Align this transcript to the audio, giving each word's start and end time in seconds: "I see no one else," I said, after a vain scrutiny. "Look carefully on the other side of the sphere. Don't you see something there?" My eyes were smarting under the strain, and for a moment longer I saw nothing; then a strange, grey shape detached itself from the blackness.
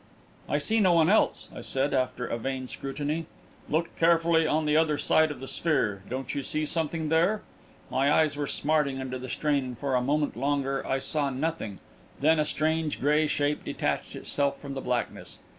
"I 0.49 0.57
see 0.57 0.79
no 0.79 0.93
one 0.93 1.11
else," 1.11 1.47
I 1.53 1.61
said, 1.61 1.93
after 1.93 2.25
a 2.25 2.39
vain 2.39 2.67
scrutiny. 2.67 3.27
"Look 3.69 3.95
carefully 3.97 4.47
on 4.47 4.65
the 4.65 4.75
other 4.75 4.97
side 4.97 5.29
of 5.29 5.39
the 5.39 5.47
sphere. 5.47 6.01
Don't 6.09 6.33
you 6.33 6.41
see 6.41 6.65
something 6.65 7.09
there?" 7.09 7.43
My 7.91 8.11
eyes 8.11 8.35
were 8.35 8.47
smarting 8.47 8.99
under 8.99 9.19
the 9.19 9.29
strain, 9.29 9.63
and 9.63 9.77
for 9.77 9.93
a 9.93 10.01
moment 10.01 10.35
longer 10.35 10.83
I 10.87 10.97
saw 10.97 11.29
nothing; 11.29 11.77
then 12.19 12.39
a 12.39 12.45
strange, 12.45 12.99
grey 12.99 13.27
shape 13.27 13.63
detached 13.63 14.15
itself 14.15 14.59
from 14.59 14.73
the 14.73 14.81
blackness. 14.81 15.37